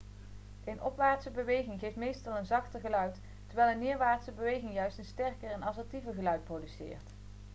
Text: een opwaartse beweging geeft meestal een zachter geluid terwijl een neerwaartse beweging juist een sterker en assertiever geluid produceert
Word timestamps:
een 0.65 0.81
opwaartse 0.83 1.29
beweging 1.31 1.79
geeft 1.79 1.95
meestal 1.95 2.37
een 2.37 2.45
zachter 2.45 2.79
geluid 2.79 3.17
terwijl 3.47 3.71
een 3.71 3.79
neerwaartse 3.79 4.31
beweging 4.31 4.73
juist 4.73 4.97
een 4.97 5.05
sterker 5.05 5.51
en 5.51 5.63
assertiever 5.63 6.13
geluid 6.13 6.43
produceert 6.43 7.09